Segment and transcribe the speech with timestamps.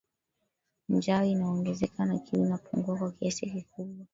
[0.89, 4.05] njaa inaongezeka na kiu inapungua kwa kiasi kikubwa